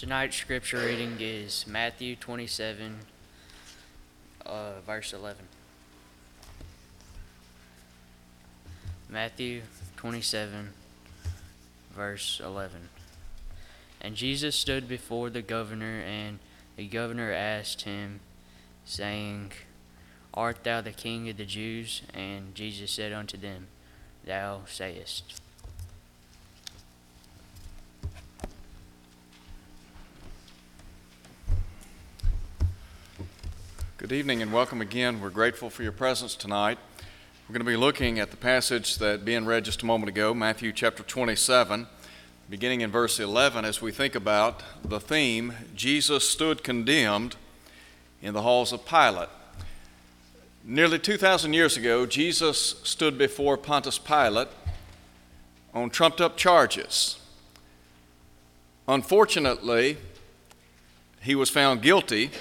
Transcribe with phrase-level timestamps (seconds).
[0.00, 3.00] Tonight's scripture reading is Matthew 27,
[4.46, 5.44] uh, verse 11.
[9.10, 9.60] Matthew
[9.98, 10.70] 27,
[11.94, 12.88] verse 11.
[14.00, 16.38] And Jesus stood before the governor, and
[16.76, 18.20] the governor asked him,
[18.86, 19.52] saying,
[20.32, 22.00] Art thou the king of the Jews?
[22.14, 23.66] And Jesus said unto them,
[24.24, 25.42] Thou sayest.
[34.10, 35.20] Good evening and welcome again.
[35.20, 36.78] We're grateful for your presence tonight.
[37.46, 40.34] We're going to be looking at the passage that being read just a moment ago,
[40.34, 41.86] Matthew chapter 27,
[42.50, 47.36] beginning in verse 11, as we think about the theme Jesus stood condemned
[48.20, 49.28] in the halls of Pilate.
[50.64, 54.48] Nearly 2,000 years ago, Jesus stood before Pontius Pilate
[55.72, 57.20] on trumped up charges.
[58.88, 59.98] Unfortunately,
[61.20, 62.32] he was found guilty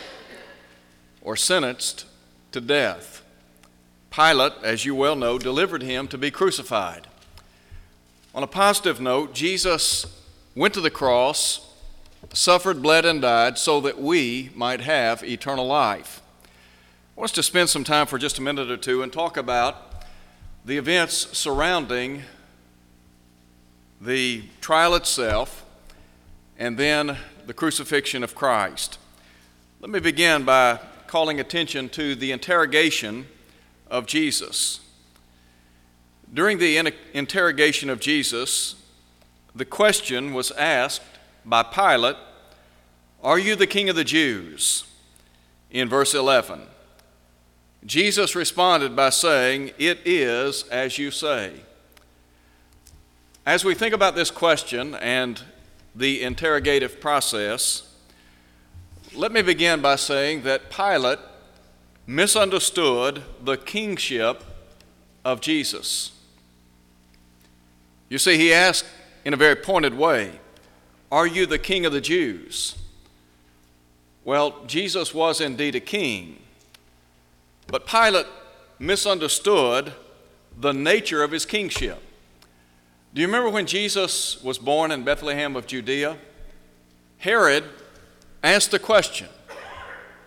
[1.21, 2.05] or sentenced
[2.51, 3.23] to death.
[4.12, 7.07] Pilate, as you well know, delivered him to be crucified.
[8.34, 10.05] On a positive note, Jesus
[10.55, 11.73] went to the cross,
[12.34, 16.21] suffered, bled, and died so that we might have eternal life.
[17.15, 19.37] I want us to spend some time for just a minute or two and talk
[19.37, 20.05] about
[20.65, 22.23] the events surrounding
[24.01, 25.65] the trial itself
[26.57, 28.99] and then the crucifixion of Christ.
[29.81, 30.79] Let me begin by
[31.10, 33.27] calling attention to the interrogation
[33.90, 34.79] of Jesus.
[36.32, 38.76] During the in- interrogation of Jesus,
[39.55, 41.02] the question was asked
[41.43, 42.15] by Pilate
[43.24, 44.85] Are you the king of the Jews?
[45.71, 46.62] in verse 11.
[47.85, 51.54] Jesus responded by saying, It is as you say.
[53.46, 55.41] As we think about this question and
[55.96, 57.88] the interrogative process,
[59.15, 61.20] let me begin by saying that Pilate
[62.05, 64.44] misunderstood the kingship
[65.25, 66.12] of Jesus.
[68.08, 68.86] You see, he asked
[69.25, 70.40] in a very pointed way,
[71.12, 72.75] Are you the king of the Jews?
[74.24, 76.40] Well, Jesus was indeed a king,
[77.68, 78.28] but Pilate
[78.78, 79.94] misunderstood
[80.58, 82.02] the nature of his kingship.
[83.14, 86.18] Do you remember when Jesus was born in Bethlehem of Judea?
[87.20, 87.64] Herod
[88.44, 89.28] asked the question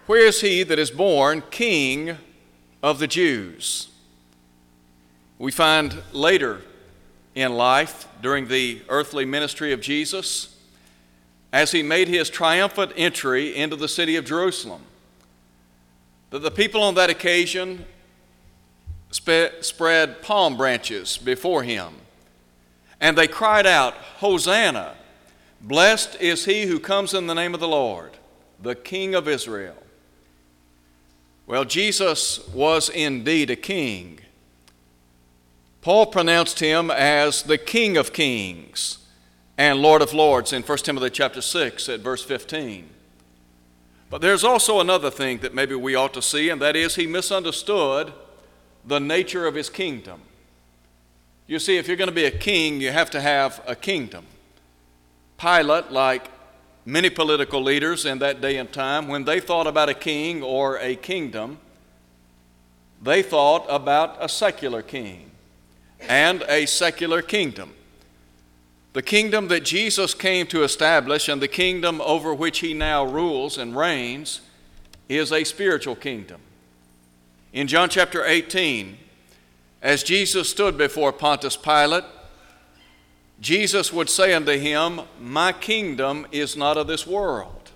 [0.06, 2.18] Where is he that is born king
[2.82, 3.88] of the Jews?
[5.38, 6.60] We find later
[7.34, 10.56] in life, during the earthly ministry of Jesus,
[11.52, 14.82] as he made his triumphant entry into the city of Jerusalem,
[16.30, 17.84] that the people on that occasion
[19.10, 21.94] spe- spread palm branches before him,
[23.00, 24.94] and they cried out, Hosanna!
[25.62, 28.16] Blessed is he who comes in the name of the Lord,
[28.60, 29.76] the King of Israel.
[31.46, 34.20] Well, Jesus was indeed a king.
[35.80, 38.98] Paul pronounced him as the King of Kings
[39.58, 42.88] and Lord of Lords in 1 Timothy chapter 6 at verse 15.
[44.10, 47.06] But there's also another thing that maybe we ought to see, and that is he
[47.06, 48.12] misunderstood
[48.84, 50.20] the nature of his kingdom.
[51.46, 54.26] You see, if you're going to be a king, you have to have a kingdom.
[55.42, 56.30] Pilate, like
[56.84, 60.78] many political leaders in that day and time, when they thought about a king or
[60.78, 61.58] a kingdom,
[63.02, 65.32] they thought about a secular king
[66.08, 67.74] and a secular kingdom.
[68.92, 73.58] The kingdom that Jesus came to establish and the kingdom over which he now rules
[73.58, 74.42] and reigns
[75.08, 76.40] is a spiritual kingdom.
[77.52, 78.96] In John chapter 18,
[79.82, 82.04] as Jesus stood before Pontius Pilate,
[83.42, 87.72] Jesus would say unto him, My kingdom is not of this world.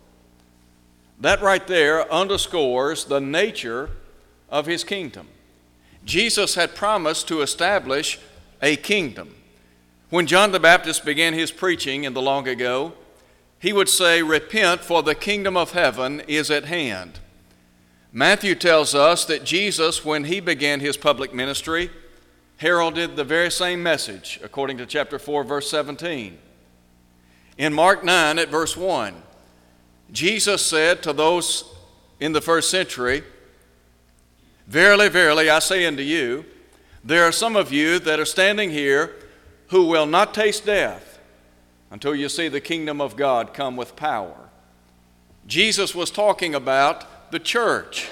[1.21, 3.91] That right there underscores the nature
[4.49, 5.27] of his kingdom.
[6.05, 8.21] Jesus had promised to establish
[8.63, 9.35] a kingdom.
[10.09, 12.93] When John the Baptist began his preaching in the long ago,
[13.59, 17.19] he would say, Repent, for the kingdom of heaven is at hand.
[18.13, 21.91] Matthew tells us that Jesus, when he began his public ministry,
[22.59, 26.39] heralded the very same message, according to chapter 4, verse 17.
[27.59, 29.23] In Mark 9, at verse 1,
[30.13, 31.65] Jesus said to those
[32.21, 33.25] in the first century,
[34.67, 36.45] Verily, verily, I say unto you,
[37.05, 39.15] there are some of you that are standing here
[39.69, 41.21] who will not taste death
[41.91, 44.35] until you see the kingdom of God come with power.
[45.47, 48.09] Jesus was talking about the church,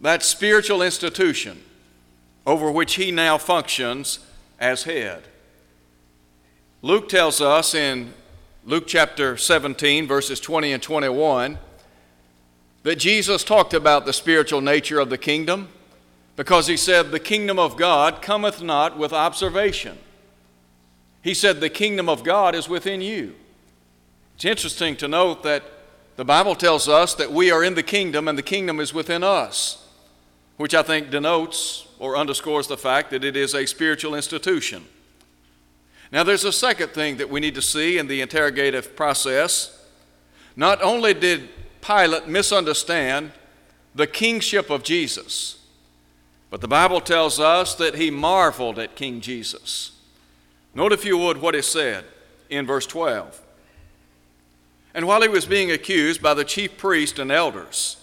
[0.00, 1.60] that spiritual institution
[2.46, 4.20] over which he now functions
[4.58, 5.24] as head.
[6.82, 8.14] Luke tells us in
[8.64, 11.58] Luke chapter 17, verses 20 and 21,
[12.82, 15.68] that Jesus talked about the spiritual nature of the kingdom
[16.36, 19.98] because he said, The kingdom of God cometh not with observation.
[21.22, 23.34] He said, The kingdom of God is within you.
[24.36, 25.62] It's interesting to note that
[26.16, 29.22] the Bible tells us that we are in the kingdom and the kingdom is within
[29.22, 29.86] us,
[30.60, 34.84] which I think denotes or underscores the fact that it is a spiritual institution.
[36.12, 39.82] Now, there's a second thing that we need to see in the interrogative process.
[40.56, 41.48] Not only did
[41.80, 43.32] Pilate misunderstand
[43.94, 45.66] the kingship of Jesus,
[46.50, 49.92] but the Bible tells us that he marveled at King Jesus.
[50.74, 52.04] Note, if you would, what is said
[52.50, 53.40] in verse 12.
[54.92, 57.96] And while he was being accused by the chief priest and elders,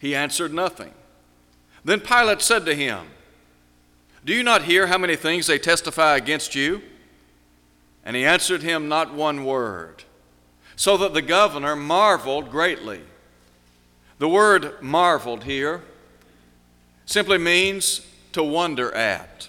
[0.00, 0.92] he answered nothing.
[1.84, 3.06] Then Pilate said to him,
[4.24, 6.80] Do you not hear how many things they testify against you?
[8.04, 10.04] And he answered him not one word,
[10.76, 13.00] so that the governor marveled greatly.
[14.18, 15.82] The word marveled here
[17.06, 19.48] simply means to wonder at,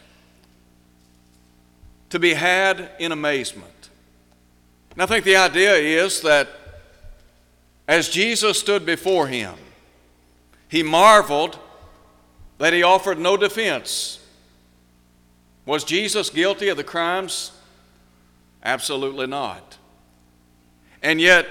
[2.09, 3.89] to be had in amazement.
[4.91, 6.49] And I think the idea is that
[7.87, 9.55] as Jesus stood before him,
[10.69, 11.59] he marveled
[12.57, 14.19] that he offered no defense.
[15.65, 17.51] Was Jesus guilty of the crimes?
[18.63, 19.77] Absolutely not.
[21.01, 21.47] And yet,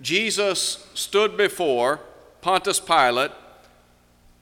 [0.00, 2.00] Jesus stood before
[2.40, 3.32] Pontius Pilate,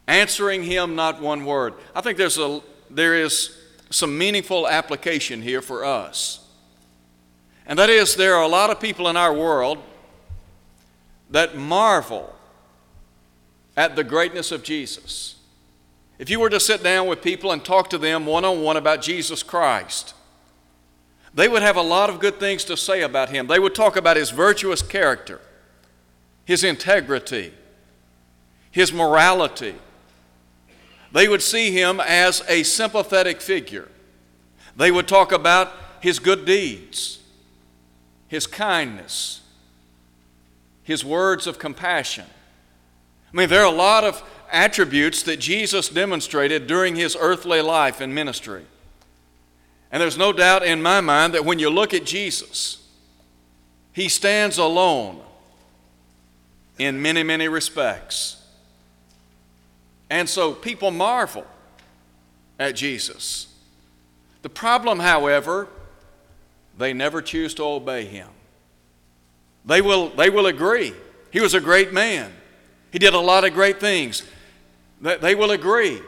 [0.06, 1.74] answering him not one word.
[1.94, 2.60] I think there's a,
[2.90, 3.56] there is
[3.90, 6.44] some meaningful application here for us.
[7.66, 9.78] And that is, there are a lot of people in our world
[11.30, 12.34] that marvel
[13.76, 15.36] at the greatness of Jesus.
[16.18, 18.76] If you were to sit down with people and talk to them one on one
[18.76, 20.14] about Jesus Christ,
[21.32, 23.46] they would have a lot of good things to say about him.
[23.46, 25.40] They would talk about his virtuous character,
[26.44, 27.52] his integrity,
[28.70, 29.76] his morality.
[31.12, 33.88] They would see him as a sympathetic figure.
[34.76, 37.20] They would talk about his good deeds,
[38.26, 39.40] his kindness,
[40.82, 42.26] his words of compassion.
[43.32, 44.22] I mean, there are a lot of
[44.52, 48.64] attributes that Jesus demonstrated during his earthly life and ministry.
[49.90, 52.86] And there's no doubt in my mind that when you look at Jesus,
[53.92, 55.20] he stands alone
[56.78, 58.42] in many, many respects.
[60.10, 61.46] And so people marvel
[62.58, 63.52] at Jesus.
[64.42, 65.68] The problem, however,
[66.76, 68.28] they never choose to obey him.
[69.64, 70.92] They will, they will agree.
[71.30, 72.32] He was a great man.
[72.90, 74.22] He did a lot of great things.
[75.00, 76.00] They will agree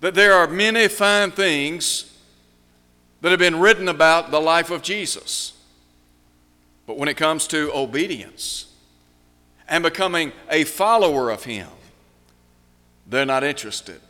[0.00, 2.16] that there are many fine things
[3.20, 5.52] that have been written about the life of Jesus.
[6.86, 8.72] But when it comes to obedience
[9.68, 11.68] and becoming a follower of Him,
[13.06, 14.00] they're not interested.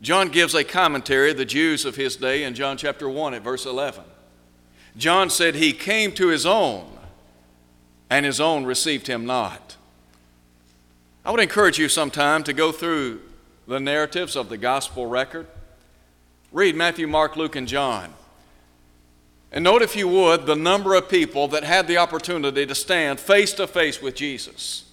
[0.00, 3.66] John gives a commentary, the Jews of his day, in John chapter 1 at verse
[3.66, 4.02] 11.
[4.96, 6.86] John said, He came to his own,
[8.08, 9.76] and his own received him not.
[11.24, 13.20] I would encourage you sometime to go through
[13.66, 15.46] the narratives of the gospel record.
[16.50, 18.14] Read Matthew, Mark, Luke, and John.
[19.52, 23.20] And note, if you would, the number of people that had the opportunity to stand
[23.20, 24.84] face to face with Jesus.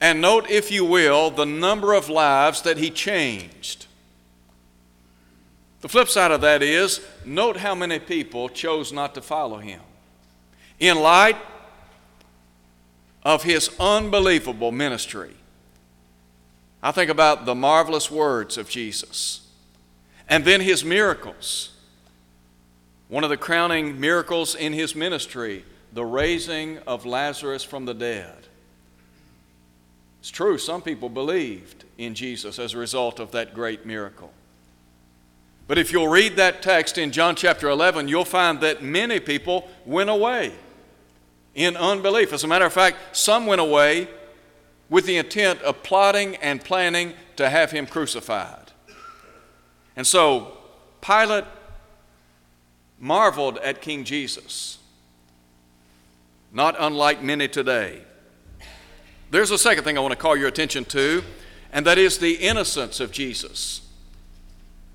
[0.00, 3.86] And note, if you will, the number of lives that he changed.
[5.80, 9.80] The flip side of that is note how many people chose not to follow him.
[10.78, 11.36] In light
[13.24, 15.34] of his unbelievable ministry,
[16.82, 19.46] I think about the marvelous words of Jesus
[20.28, 21.70] and then his miracles.
[23.08, 28.48] One of the crowning miracles in his ministry, the raising of Lazarus from the dead.
[30.20, 34.32] It's true, some people believed in Jesus as a result of that great miracle.
[35.68, 39.68] But if you'll read that text in John chapter 11, you'll find that many people
[39.84, 40.52] went away
[41.54, 42.32] in unbelief.
[42.32, 44.08] As a matter of fact, some went away
[44.88, 48.72] with the intent of plotting and planning to have him crucified.
[49.96, 50.58] And so
[51.00, 51.44] Pilate
[52.98, 54.78] marveled at King Jesus,
[56.52, 58.02] not unlike many today.
[59.30, 61.24] There's a second thing I want to call your attention to,
[61.72, 63.80] and that is the innocence of Jesus.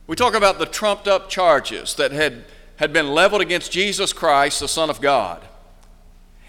[0.06, 2.46] We talk about the trumped up charges that had,
[2.78, 5.44] had been leveled against Jesus Christ, the Son of God.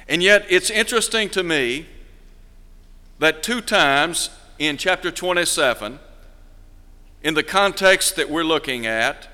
[0.08, 1.86] And yet, it's interesting to me
[3.18, 5.98] that two times in chapter 27,
[7.22, 9.28] in the context that we're looking at,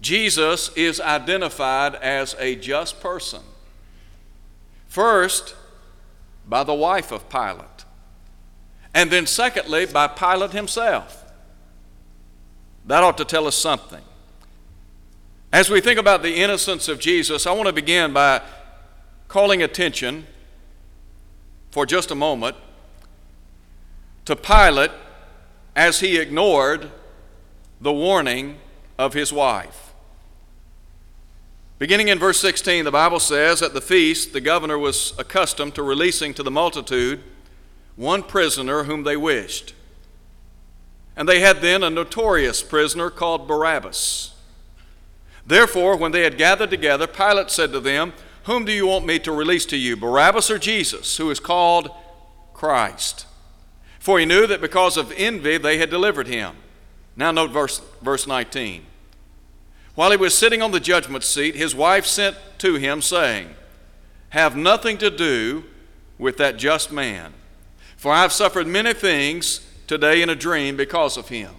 [0.00, 3.42] Jesus is identified as a just person.
[4.86, 5.54] First,
[6.46, 7.84] by the wife of Pilate,
[8.94, 11.24] and then, secondly, by Pilate himself.
[12.86, 14.02] That ought to tell us something.
[15.52, 18.42] As we think about the innocence of Jesus, I want to begin by
[19.34, 20.24] calling attention
[21.72, 22.54] for just a moment
[24.24, 24.92] to Pilate
[25.74, 26.88] as he ignored
[27.80, 28.56] the warning
[28.96, 29.92] of his wife.
[31.80, 35.82] Beginning in verse 16, the Bible says, At the feast, the governor was accustomed to
[35.82, 37.20] releasing to the multitude
[37.96, 39.74] one prisoner whom they wished.
[41.16, 44.32] And they had then a notorious prisoner called Barabbas.
[45.44, 48.12] Therefore, when they had gathered together, Pilate said to them,
[48.44, 51.90] Whom do you want me to release to you, Barabbas or Jesus, who is called
[52.52, 53.26] Christ?
[53.98, 56.56] For he knew that because of envy they had delivered him.
[57.16, 58.84] Now, note verse, verse 19.
[59.94, 63.54] While he was sitting on the judgment seat, his wife sent to him, saying,
[64.30, 65.64] Have nothing to do
[66.18, 67.32] with that just man,
[67.96, 71.54] for I have suffered many things today in a dream because of him.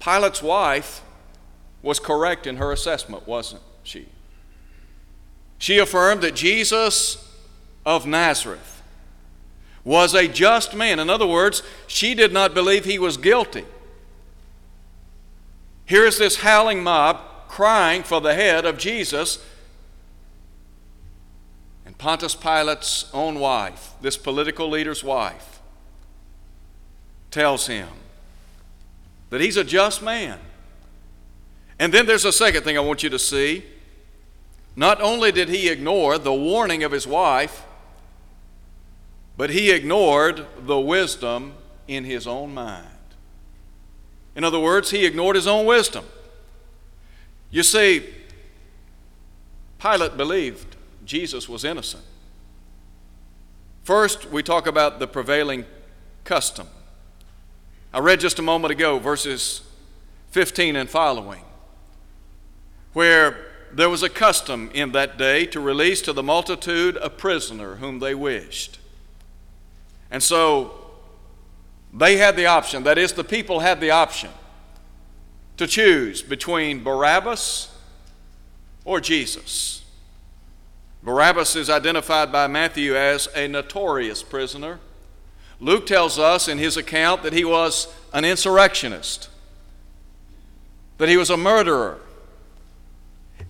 [0.00, 1.00] Pilate's wife
[1.80, 4.08] was correct in her assessment, wasn't she?
[5.62, 7.24] She affirmed that Jesus
[7.86, 8.82] of Nazareth
[9.84, 10.98] was a just man.
[10.98, 13.64] In other words, she did not believe he was guilty.
[15.86, 19.38] Here is this howling mob crying for the head of Jesus.
[21.86, 25.60] And Pontius Pilate's own wife, this political leader's wife,
[27.30, 27.86] tells him
[29.30, 30.40] that he's a just man.
[31.78, 33.62] And then there's a second thing I want you to see.
[34.74, 37.64] Not only did he ignore the warning of his wife,
[39.36, 41.54] but he ignored the wisdom
[41.86, 42.86] in his own mind.
[44.34, 46.04] In other words, he ignored his own wisdom.
[47.50, 48.08] You see,
[49.78, 52.04] Pilate believed Jesus was innocent.
[53.82, 55.66] First, we talk about the prevailing
[56.24, 56.68] custom.
[57.92, 59.62] I read just a moment ago verses
[60.30, 61.42] 15 and following,
[62.94, 67.76] where there was a custom in that day to release to the multitude a prisoner
[67.76, 68.78] whom they wished.
[70.10, 70.90] And so
[71.92, 74.30] they had the option, that is, the people had the option
[75.56, 77.74] to choose between Barabbas
[78.84, 79.84] or Jesus.
[81.02, 84.78] Barabbas is identified by Matthew as a notorious prisoner.
[85.60, 89.28] Luke tells us in his account that he was an insurrectionist,
[90.98, 92.00] that he was a murderer,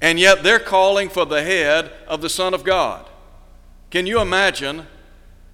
[0.02, 3.08] and yet they're calling for the head of the Son of God.
[3.90, 4.86] Can you imagine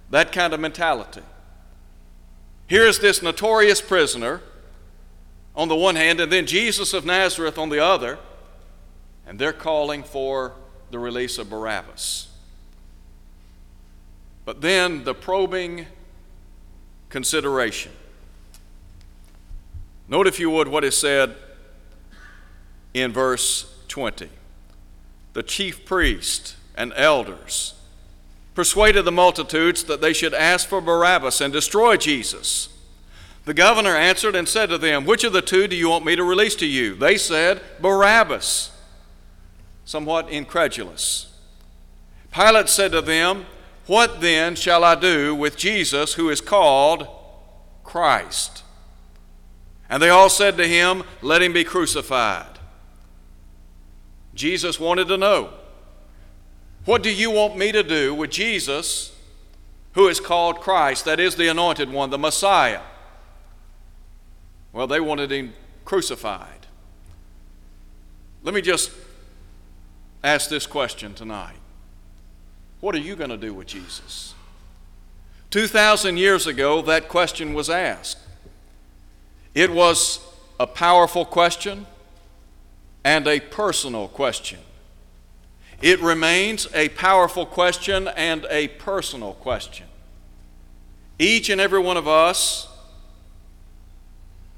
[0.09, 1.21] that kind of mentality?
[2.65, 4.41] Here's this notorious prisoner
[5.55, 8.17] on the one hand, and then Jesus of Nazareth on the other,
[9.27, 10.53] and they're calling for
[10.89, 12.27] the release of Barabbas.
[14.45, 15.85] But then the probing
[17.09, 17.91] consideration.
[20.07, 21.35] Note, if you would, what is said
[22.95, 24.29] in verse 20.
[25.33, 27.75] The chief priest and elders
[28.55, 32.69] persuaded the multitudes that they should ask for Barabbas and destroy Jesus.
[33.45, 36.15] The governor answered and said to them, Which of the two do you want me
[36.15, 36.93] to release to you?
[36.93, 38.71] They said, Barabbas,
[39.85, 41.33] somewhat incredulous.
[42.31, 43.45] Pilate said to them,
[43.87, 47.07] What then shall I do with Jesus who is called
[47.83, 48.63] Christ?
[49.89, 52.58] And they all said to him, Let him be crucified.
[54.39, 55.49] Jesus wanted to know
[56.85, 59.13] what do you want me to do with Jesus,
[59.95, 62.79] who is called Christ, that is the anointed one, the Messiah?
[64.71, 65.53] Well, they wanted him
[65.83, 66.67] crucified.
[68.41, 68.91] Let me just
[70.23, 71.57] ask this question tonight
[72.79, 74.35] What are you going to do with Jesus?
[75.49, 78.19] 2,000 years ago, that question was asked.
[79.53, 80.21] It was
[80.61, 81.87] a powerful question
[83.03, 84.59] and a personal question.
[85.81, 89.87] It remains a powerful question and a personal question.
[91.17, 92.67] Each and every one of us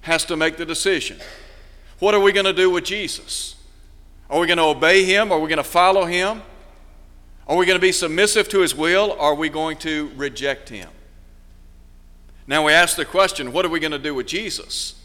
[0.02, 1.20] has to make the decision.
[2.00, 3.56] What are we going to do with Jesus?
[4.30, 5.32] Are we going to obey him?
[5.32, 6.42] Are we going to follow him?
[7.48, 9.16] Are we going to be submissive to his will?
[9.20, 10.90] Are we going to reject him?
[12.48, 15.01] Now we ask the question what are we going to do with Jesus?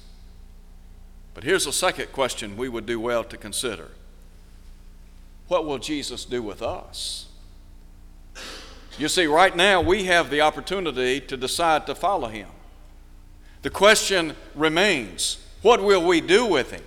[1.37, 3.91] But here's a second question we would do well to consider
[5.49, 7.27] what will Jesus do with us?
[8.99, 12.49] You see, right now we have the opportunity to decide to follow him.
[13.61, 16.85] The question remains what will we do with him?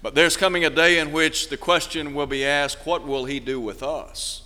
[0.00, 3.38] But there's coming a day in which the question will be asked, What will he
[3.38, 4.44] do with us?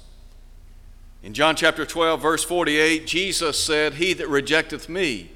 [1.22, 5.30] In John chapter 12, verse 48, Jesus said, He that rejecteth me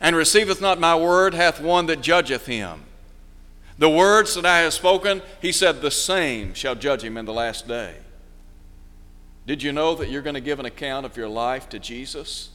[0.00, 2.84] and receiveth not my word hath one that judgeth him.
[3.78, 7.32] The words that I have spoken, he said, the same shall judge him in the
[7.32, 7.94] last day.
[9.46, 12.50] Did you know that you're going to give an account of your life to Jesus?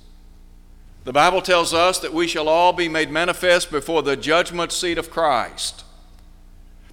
[1.04, 4.98] The Bible tells us that we shall all be made manifest before the judgment seat
[4.98, 5.84] of Christ.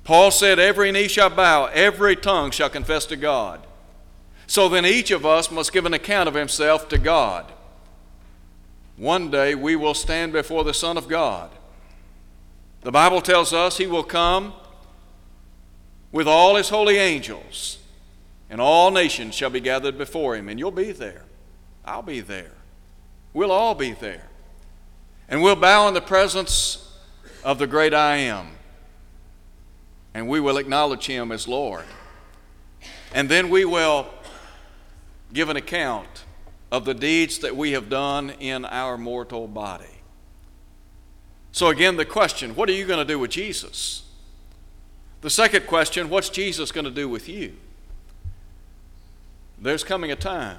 [0.04, 3.60] Paul said, Every knee shall bow, every tongue shall confess to God.
[4.46, 7.52] So then each of us must give an account of himself to God.
[8.96, 11.50] One day we will stand before the Son of God.
[12.82, 14.52] The Bible tells us he will come
[16.10, 17.78] with all his holy angels,
[18.50, 21.24] and all nations shall be gathered before him, and you'll be there.
[21.84, 22.52] I'll be there.
[23.32, 24.28] We'll all be there.
[25.28, 26.94] And we'll bow in the presence
[27.42, 28.48] of the great I am,
[30.12, 31.84] and we will acknowledge him as Lord.
[33.14, 34.08] And then we will
[35.32, 36.21] give an account
[36.72, 39.84] of the deeds that we have done in our mortal body.
[41.52, 44.04] So, again, the question what are you going to do with Jesus?
[45.20, 47.52] The second question what's Jesus going to do with you?
[49.60, 50.58] There's coming a time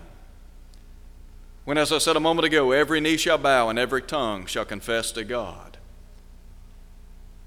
[1.65, 4.65] when, as I said a moment ago, every knee shall bow and every tongue shall
[4.65, 5.77] confess to God.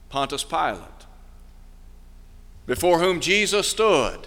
[0.09, 1.07] Pontius Pilate,
[2.67, 4.27] before whom Jesus stood,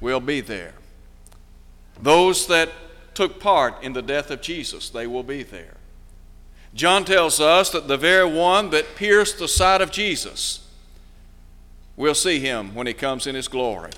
[0.00, 0.74] will be there.
[2.02, 2.70] Those that
[3.14, 5.76] took part in the death of Jesus, they will be there.
[6.74, 10.66] John tells us that the very one that pierced the side of Jesus
[11.96, 13.90] will see him when he comes in his glory.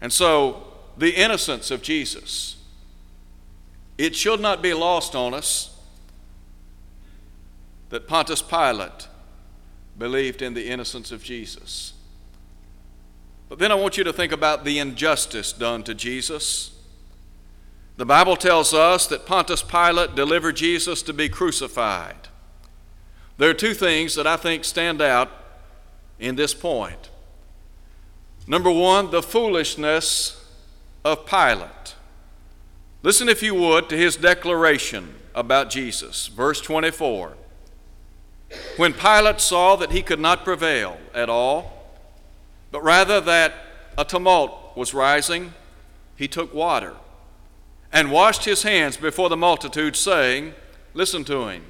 [0.00, 2.56] And so, the innocence of Jesus,
[3.98, 5.78] it should not be lost on us
[7.90, 9.08] that Pontius Pilate
[9.98, 11.92] believed in the innocence of Jesus.
[13.50, 16.70] But then I want you to think about the injustice done to Jesus.
[17.96, 22.28] The Bible tells us that Pontius Pilate delivered Jesus to be crucified.
[23.38, 25.30] There are two things that I think stand out
[26.20, 27.10] in this point.
[28.46, 30.44] Number one, the foolishness
[31.04, 31.96] of Pilate.
[33.02, 36.28] Listen, if you would, to his declaration about Jesus.
[36.28, 37.34] Verse 24.
[38.76, 41.79] When Pilate saw that he could not prevail at all,
[42.70, 43.54] but rather that
[43.98, 45.52] a tumult was rising,
[46.16, 46.94] he took water
[47.92, 50.54] and washed his hands before the multitude, saying,
[50.94, 51.64] Listen to him.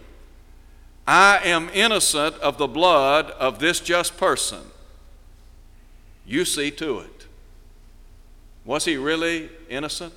[1.06, 4.60] I am innocent of the blood of this just person.
[6.24, 7.26] You see to it.
[8.64, 10.12] Was he really innocent?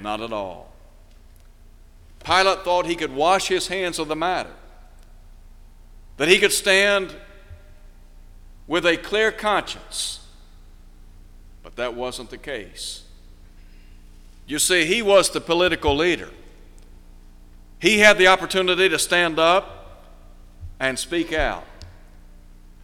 [0.00, 0.72] Not at all.
[2.24, 4.52] Pilate thought he could wash his hands of the matter,
[6.16, 7.14] that he could stand
[8.68, 10.20] with a clear conscience.
[11.64, 13.02] But that wasn't the case.
[14.46, 16.30] You see, he was the political leader.
[17.80, 20.06] He had the opportunity to stand up
[20.78, 21.64] and speak out.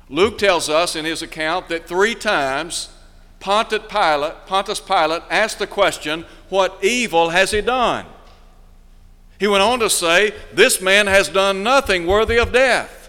[0.08, 2.90] Luke tells us in his account that three times
[3.40, 8.06] Pontius Pilate, Pontius Pilate asked the question, What evil has he done?
[9.38, 13.03] He went on to say, This man has done nothing worthy of death.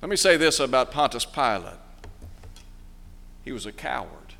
[0.00, 1.74] Let me say this about Pontius Pilate
[3.44, 4.34] he was a coward,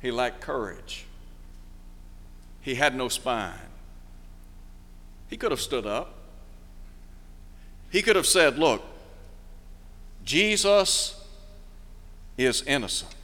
[0.00, 1.06] he lacked courage,
[2.60, 3.58] he had no spine.
[5.28, 6.14] He could have stood up.
[7.90, 8.82] He could have said, Look,
[10.24, 11.22] Jesus
[12.36, 13.14] is innocent.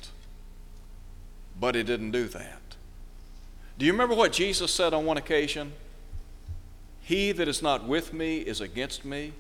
[1.59, 2.61] But he didn't do that.
[3.79, 5.73] Do you remember what Jesus said on one occasion?
[7.01, 9.33] He that is not with me is against me.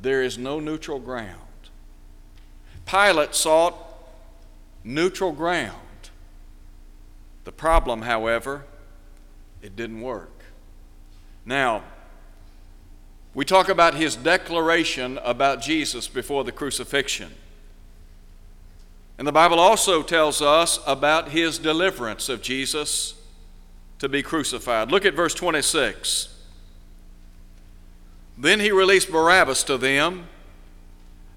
[0.00, 1.40] There is no neutral ground.
[2.86, 3.74] Pilate sought
[4.82, 5.78] neutral ground.
[7.44, 8.64] The problem, however,
[9.62, 10.44] it didn't work.
[11.46, 11.82] Now,
[13.34, 17.32] we talk about his declaration about Jesus before the crucifixion.
[19.18, 23.14] And the Bible also tells us about his deliverance of Jesus
[23.98, 24.90] to be crucified.
[24.90, 26.33] Look at verse 26.
[28.36, 30.26] Then he released Barabbas to them,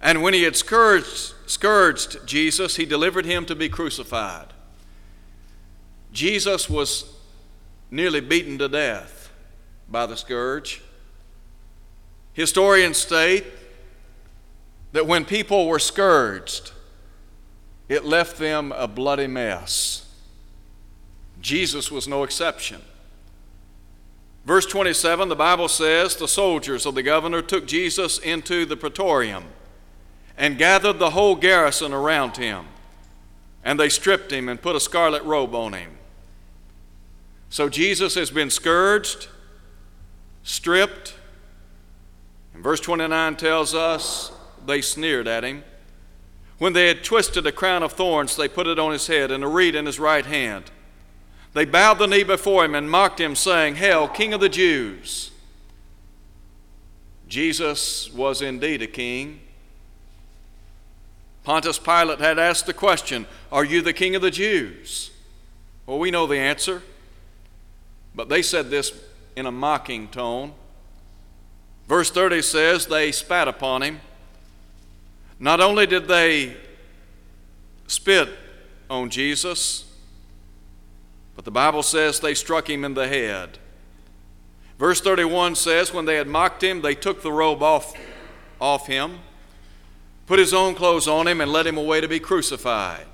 [0.01, 4.47] and when he had scourged, scourged Jesus, he delivered him to be crucified.
[6.11, 7.13] Jesus was
[7.91, 9.31] nearly beaten to death
[9.89, 10.81] by the scourge.
[12.33, 13.45] Historians state
[14.91, 16.71] that when people were scourged,
[17.89, 20.05] it left them a bloody mess.
[21.41, 22.81] Jesus was no exception.
[24.47, 29.43] Verse 27, the Bible says the soldiers of the governor took Jesus into the praetorium
[30.37, 32.65] and gathered the whole garrison around him.
[33.61, 35.97] And they stripped him and put a scarlet robe on him.
[37.49, 39.27] So Jesus has been scourged,
[40.43, 41.15] stripped.
[42.53, 44.31] And verse 29 tells us
[44.65, 45.65] they sneered at him.
[46.57, 49.43] When they had twisted a crown of thorns, they put it on his head and
[49.43, 50.71] a reed in his right hand.
[51.53, 55.31] They bowed the knee before him and mocked him, saying, Hail, King of the Jews!
[57.27, 59.41] Jesus was indeed a king.
[61.43, 65.11] Pontius Pilate had asked the question, Are you the king of the Jews?
[65.85, 66.83] Well, we know the answer,
[68.13, 68.91] but they said this
[69.35, 70.53] in a mocking tone.
[71.87, 74.01] Verse 30 says, They spat upon him.
[75.39, 76.57] Not only did they
[77.87, 78.29] spit
[78.89, 79.86] on Jesus,
[81.37, 83.59] but the Bible says they struck him in the head.
[84.79, 87.93] Verse 31 says, When they had mocked him, they took the robe off,
[88.59, 89.19] off him,
[90.25, 93.05] put his own clothes on him, and led him away to be crucified.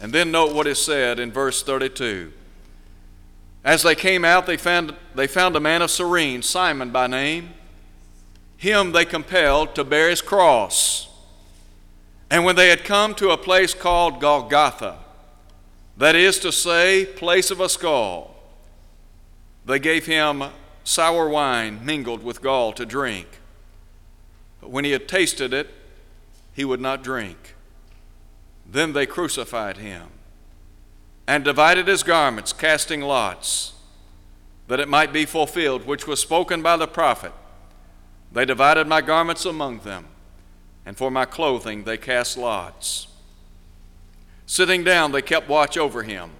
[0.00, 2.32] And then note what is said in verse 32.
[3.64, 7.50] As they came out, they found, they found a man of Cyrene, Simon by name.
[8.56, 11.08] Him they compelled to bear his cross.
[12.28, 14.98] And when they had come to a place called Golgotha,
[15.96, 18.34] that is to say, place of a skull.
[19.64, 20.44] They gave him
[20.84, 23.26] sour wine mingled with gall to drink.
[24.60, 25.70] But when he had tasted it,
[26.52, 27.54] he would not drink.
[28.64, 30.08] Then they crucified him
[31.26, 33.72] and divided his garments, casting lots,
[34.68, 37.32] that it might be fulfilled, which was spoken by the prophet.
[38.32, 40.06] They divided my garments among them,
[40.84, 43.08] and for my clothing they cast lots.
[44.46, 46.30] Sitting down, they kept watch over him.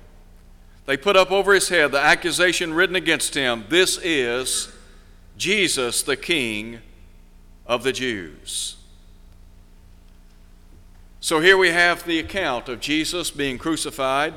[0.87, 4.73] They put up over his head the accusation written against him This is
[5.37, 6.79] Jesus, the King
[7.67, 8.77] of the Jews.
[11.19, 14.33] So here we have the account of Jesus being crucified,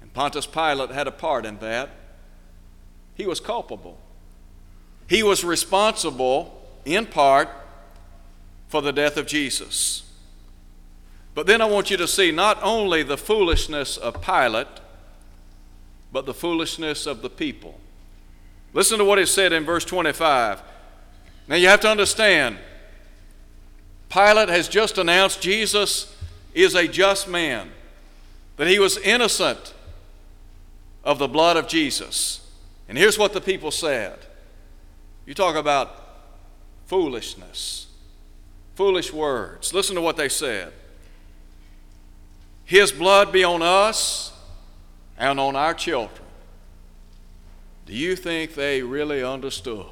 [0.00, 1.90] and Pontius Pilate had a part in that.
[3.14, 3.98] He was culpable.
[5.06, 7.50] He was responsible, in part,
[8.68, 10.09] for the death of Jesus.
[11.34, 14.66] But then I want you to see not only the foolishness of Pilate,
[16.12, 17.78] but the foolishness of the people.
[18.72, 20.62] Listen to what is said in verse 25.
[21.48, 22.58] Now you have to understand,
[24.08, 26.16] Pilate has just announced Jesus
[26.54, 27.70] is a just man,
[28.56, 29.74] that he was innocent
[31.04, 32.48] of the blood of Jesus.
[32.88, 34.18] And here's what the people said
[35.26, 35.96] you talk about
[36.86, 37.86] foolishness,
[38.74, 39.72] foolish words.
[39.72, 40.72] Listen to what they said.
[42.70, 44.32] His blood be on us
[45.18, 46.22] and on our children.
[47.84, 49.86] Do you think they really understood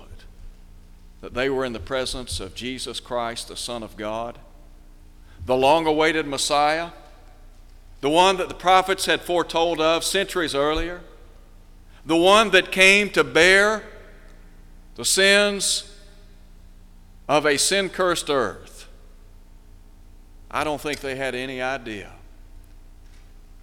[1.20, 4.38] that they were in the presence of Jesus Christ, the Son of God,
[5.44, 6.90] the long awaited Messiah,
[8.00, 11.00] the one that the prophets had foretold of centuries earlier,
[12.06, 13.82] the one that came to bear
[14.94, 15.98] the sins
[17.28, 18.86] of a sin cursed earth?
[20.48, 22.12] I don't think they had any idea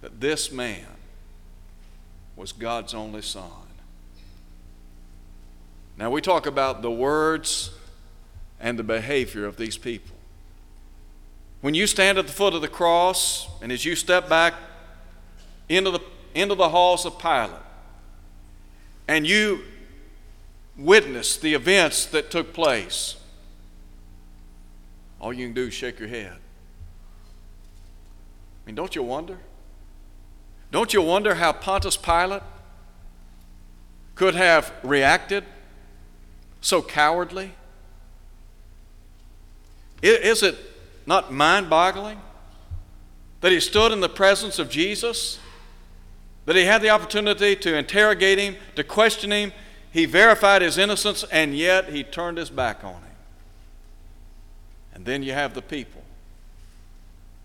[0.00, 0.86] that this man
[2.36, 3.50] was God's only son.
[5.98, 7.70] Now, we talk about the words
[8.60, 10.14] and the behavior of these people.
[11.62, 14.54] When you stand at the foot of the cross, and as you step back
[15.68, 16.00] into the,
[16.34, 17.50] into the halls of Pilate,
[19.08, 19.62] and you
[20.76, 23.16] witness the events that took place,
[25.18, 26.34] all you can do is shake your head.
[26.34, 26.36] I
[28.66, 29.38] mean, don't you wonder?
[30.70, 32.42] Don't you wonder how Pontius Pilate
[34.14, 35.44] could have reacted
[36.60, 37.52] so cowardly?
[40.02, 40.56] Is it
[41.06, 42.20] not mind boggling
[43.40, 45.38] that he stood in the presence of Jesus?
[46.44, 49.52] That he had the opportunity to interrogate him, to question him.
[49.90, 53.02] He verified his innocence, and yet he turned his back on him.
[54.94, 55.95] And then you have the people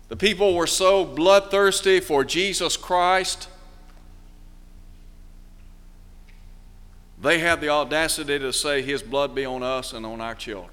[0.08, 3.48] the people were so bloodthirsty for Jesus Christ,
[7.20, 10.70] they had the audacity to say, His blood be on us and on our children.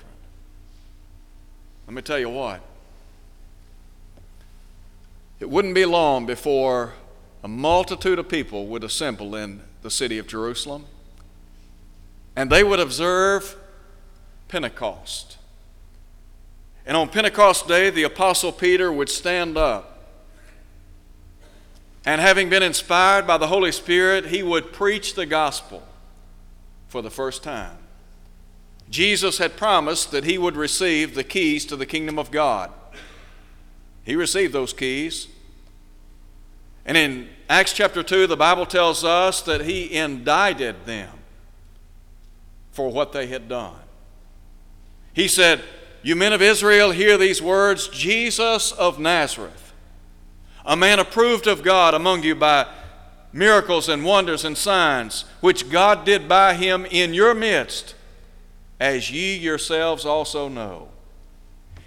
[1.88, 2.62] Let me tell you what.
[5.40, 6.94] It wouldn't be long before
[7.44, 10.86] a multitude of people would assemble in the city of Jerusalem,
[12.36, 13.56] and they would observe
[14.50, 15.39] Pentecost.
[16.90, 20.08] And on Pentecost Day, the Apostle Peter would stand up.
[22.04, 25.84] And having been inspired by the Holy Spirit, he would preach the gospel
[26.88, 27.78] for the first time.
[28.90, 32.72] Jesus had promised that he would receive the keys to the kingdom of God.
[34.04, 35.28] He received those keys.
[36.88, 41.20] And in Acts chapter 2, the Bible tells us that he indicted them
[42.72, 43.76] for what they had done.
[45.14, 45.62] He said,
[46.02, 49.74] You men of Israel, hear these words Jesus of Nazareth,
[50.66, 52.68] a man approved of God among you by
[53.34, 57.96] miracles and wonders and signs, which God did by him in your midst,
[58.80, 60.90] as ye yourselves also know.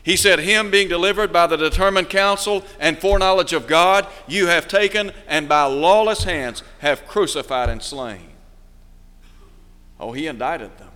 [0.02, 4.66] He said, Him being delivered by the determined counsel and foreknowledge of God, you have
[4.66, 8.30] taken and by lawless hands have crucified and slain.
[10.00, 10.91] Oh, He indicted them.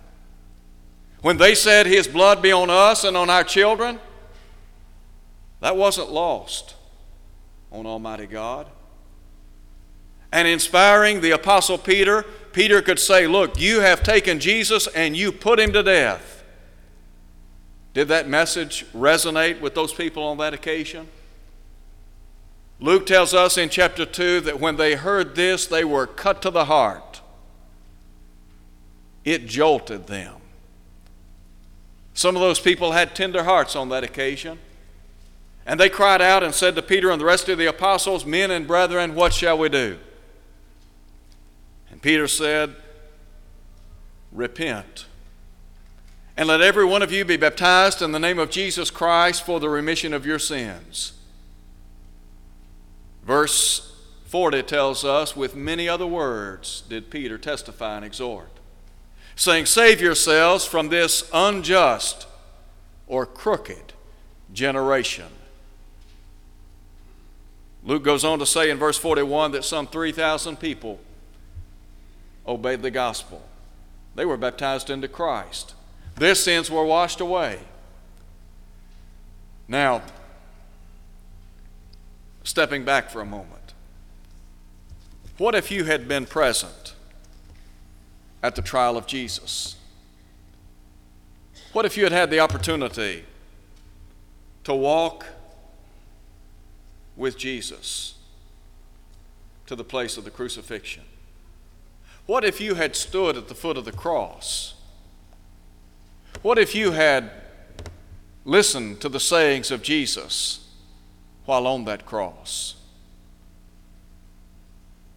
[1.27, 3.99] When they said, His blood be on us and on our children,
[5.59, 6.75] that wasn't lost
[7.69, 8.67] on Almighty God.
[10.31, 15.33] And inspiring the Apostle Peter, Peter could say, Look, you have taken Jesus and you
[15.33, 16.45] put him to death.
[17.93, 21.09] Did that message resonate with those people on that occasion?
[22.79, 26.49] Luke tells us in chapter 2 that when they heard this, they were cut to
[26.49, 27.19] the heart.
[29.25, 30.36] It jolted them.
[32.17, 34.57] Some of those people had tender hearts on that occasion.
[35.67, 38.49] And they cried out and said to Peter and the rest of the apostles, Men
[38.49, 39.99] and brethren, what shall we do?
[41.91, 42.75] And Peter said,
[44.31, 45.05] Repent
[46.35, 49.59] and let every one of you be baptized in the name of Jesus Christ for
[49.59, 51.13] the remission of your sins.
[53.23, 58.56] Verse 40 tells us, with many other words did Peter testify and exhort,
[59.37, 62.27] saying, Save yourselves from this unjust
[63.07, 63.93] or crooked
[64.51, 65.27] generation.
[67.83, 70.99] Luke goes on to say in verse 41 that some 3,000 people
[72.45, 73.41] obeyed the gospel.
[74.15, 75.73] They were baptized into Christ.
[76.15, 77.59] Their sins were washed away.
[79.67, 80.01] Now,
[82.43, 83.73] stepping back for a moment,
[85.37, 86.95] what if you had been present
[88.47, 89.75] at the trial of Jesus?
[91.73, 93.25] What if you had had the opportunity
[94.63, 95.25] to walk
[97.17, 98.15] with Jesus
[99.65, 101.03] to the place of the crucifixion?
[102.25, 104.75] What if you had stood at the foot of the cross?
[106.41, 107.29] What if you had
[108.45, 110.69] listened to the sayings of Jesus
[111.45, 112.75] while on that cross?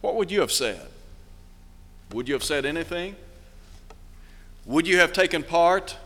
[0.00, 0.88] What would you have said?
[2.12, 3.16] Would you have said anything?
[4.66, 5.96] Would you have taken part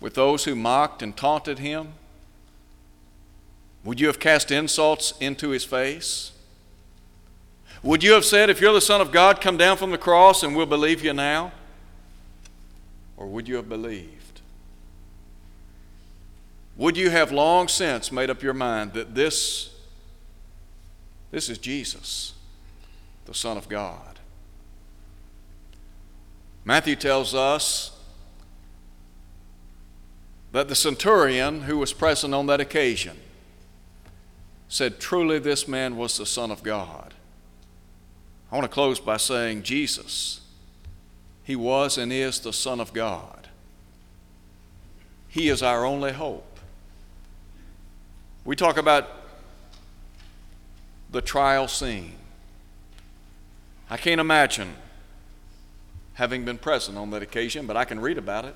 [0.00, 1.94] with those who mocked and taunted him?
[3.84, 6.32] Would you have cast insults into his face?
[7.82, 10.42] Would you have said, If you're the Son of God, come down from the cross
[10.42, 11.52] and we'll believe you now?
[13.16, 14.40] Or would you have believed?
[16.76, 19.74] Would you have long since made up your mind that this,
[21.30, 22.34] this is Jesus,
[23.32, 24.20] the Son of God?
[26.66, 27.98] Matthew tells us
[30.52, 33.16] that the centurion who was present on that occasion
[34.68, 37.14] said, Truly, this man was the Son of God.
[38.50, 40.42] I want to close by saying, Jesus
[41.42, 43.48] he was and is the Son of God.
[45.26, 46.60] He is our only hope.
[48.44, 49.08] We talk about
[51.10, 52.14] the trial scene.
[53.92, 54.72] I can't imagine
[56.14, 58.54] having been present on that occasion, but I can read about it.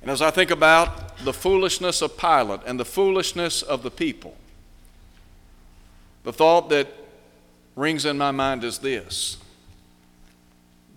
[0.00, 4.34] And as I think about the foolishness of Pilate and the foolishness of the people,
[6.22, 6.88] the thought that
[7.76, 9.36] rings in my mind is this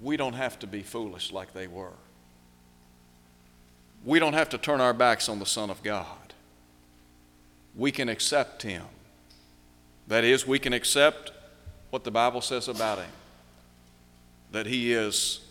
[0.01, 1.97] we don't have to be foolish like they were.
[4.05, 6.33] We don't have to turn our backs on the Son of God.
[7.75, 8.85] We can accept Him.
[10.07, 11.33] That is, we can accept
[11.89, 13.09] what the Bible says about Him
[14.51, 15.41] that He is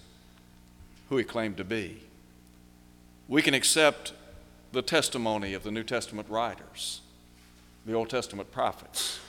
[1.08, 2.00] who He claimed to be.
[3.28, 4.12] We can accept
[4.72, 7.00] the testimony of the New Testament writers,
[7.84, 9.20] the Old Testament prophets.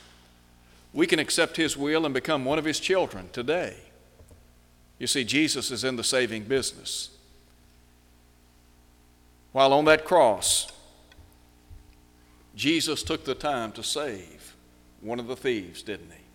[0.93, 3.75] We can accept His will and become one of His children today.
[4.99, 7.09] You see, Jesus is in the saving business.
[9.51, 10.71] While on that cross,
[12.55, 14.55] Jesus took the time to save
[15.01, 16.26] one of the thieves, didn't he?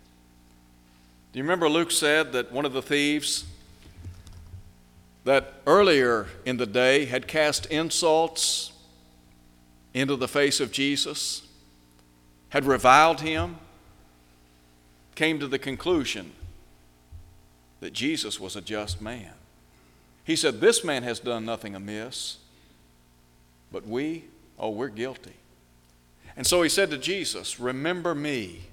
[1.33, 3.45] Do you remember Luke said that one of the thieves
[5.23, 8.71] that earlier in the day had cast insults
[9.95, 11.41] into the face of Jesus,
[12.49, 13.55] had reviled him,
[15.15, 16.33] came to the conclusion
[17.79, 19.33] that Jesus was a just man.
[20.23, 22.37] He said, This man has done nothing amiss,
[23.71, 24.25] but we,
[24.59, 25.33] oh, we're guilty.
[26.37, 28.67] And so he said to Jesus, Remember me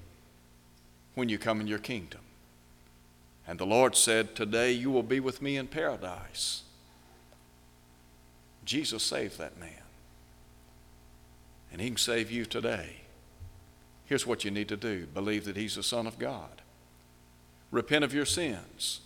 [1.14, 2.20] when you come in your kingdom.
[3.51, 6.63] And the Lord said, Today you will be with me in paradise.
[8.65, 9.83] Jesus saved that man.
[11.73, 12.99] And he can save you today.
[14.05, 16.63] Here's what you need to do believe that he's the Son of God,
[17.73, 19.01] repent of your sins,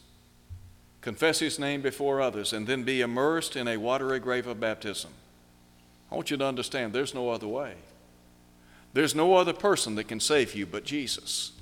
[1.01, 5.13] confess his name before others, and then be immersed in a watery grave of baptism.
[6.13, 7.77] I want you to understand there's no other way.
[8.93, 11.54] There's no other person that can save you but Jesus.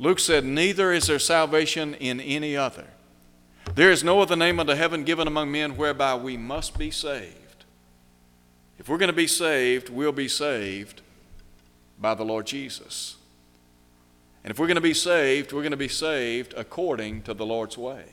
[0.00, 2.86] Luke said, Neither is there salvation in any other.
[3.74, 7.66] There is no other name under heaven given among men whereby we must be saved.
[8.78, 11.02] If we're going to be saved, we'll be saved
[12.00, 13.16] by the Lord Jesus.
[14.42, 17.44] And if we're going to be saved, we're going to be saved according to the
[17.44, 18.06] Lord's way.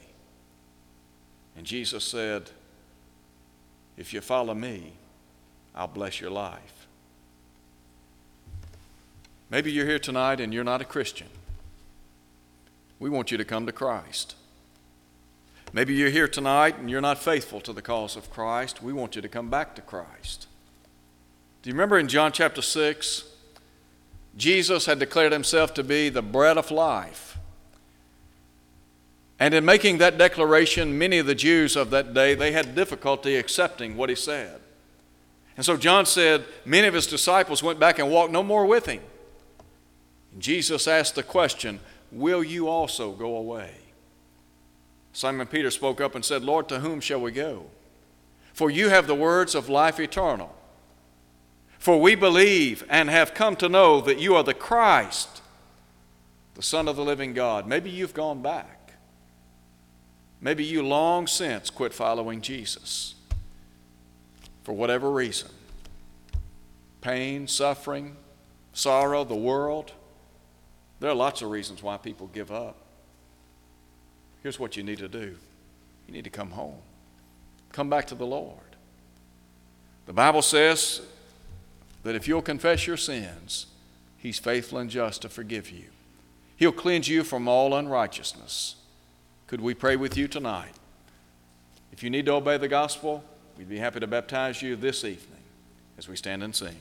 [1.55, 2.51] And Jesus said,
[3.95, 4.91] If you follow me,
[5.73, 6.85] I'll bless your life.
[9.49, 11.27] Maybe you're here tonight and you're not a Christian.
[12.99, 14.35] We want you to come to Christ.
[15.73, 18.81] Maybe you're here tonight and you're not faithful to the cause of Christ.
[18.81, 20.47] We want you to come back to Christ.
[21.61, 23.25] Do you remember in John chapter 6?
[24.37, 27.37] Jesus had declared himself to be the bread of life.
[29.39, 33.35] And in making that declaration, many of the Jews of that day, they had difficulty
[33.35, 34.61] accepting what he said.
[35.55, 38.85] And so John said, many of his disciples went back and walked no more with
[38.85, 39.01] him.
[40.39, 41.79] Jesus asked the question,
[42.11, 43.71] Will you also go away?
[45.13, 47.65] Simon Peter spoke up and said, Lord, to whom shall we go?
[48.53, 50.55] For you have the words of life eternal.
[51.79, 55.41] For we believe and have come to know that you are the Christ,
[56.55, 57.67] the Son of the living God.
[57.67, 58.93] Maybe you've gone back.
[60.39, 63.15] Maybe you long since quit following Jesus
[64.63, 65.49] for whatever reason
[67.01, 68.17] pain, suffering,
[68.73, 69.93] sorrow, the world.
[70.99, 72.77] There are lots of reasons why people give up.
[74.43, 75.35] Here's what you need to do
[76.07, 76.79] you need to come home,
[77.71, 78.59] come back to the Lord.
[80.05, 81.01] The Bible says
[82.03, 83.67] that if you'll confess your sins,
[84.17, 85.85] He's faithful and just to forgive you.
[86.55, 88.75] He'll cleanse you from all unrighteousness.
[89.45, 90.73] Could we pray with you tonight?
[91.91, 93.23] If you need to obey the gospel,
[93.57, 95.41] we'd be happy to baptize you this evening
[95.97, 96.77] as we stand and sing.